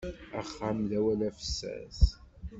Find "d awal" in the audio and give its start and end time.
0.89-1.21